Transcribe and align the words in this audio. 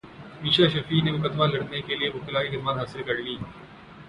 میشا 0.41 0.65
شفیع 0.73 1.01
نے 1.05 1.11
مقدمہ 1.11 1.45
لڑنے 1.51 1.81
کیلئے 1.87 2.09
وکلاء 2.15 2.43
کی 2.43 2.49
خدمات 2.51 2.77
حاصل 2.77 3.03
کرلیں 3.07 3.37